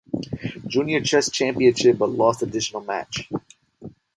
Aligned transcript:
Junior 0.65 1.01
Chess 1.03 1.29
Championship 1.29 1.99
but 1.99 2.09
lost 2.09 2.41
additional 2.41 2.83
match. 2.83 3.29